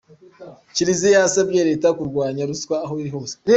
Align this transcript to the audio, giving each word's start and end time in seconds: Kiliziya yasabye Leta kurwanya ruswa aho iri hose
Kiliziya 0.75 1.17
yasabye 1.23 1.59
Leta 1.69 1.87
kurwanya 1.97 2.43
ruswa 2.49 2.75
aho 2.85 2.93
iri 3.01 3.11
hose 3.15 3.35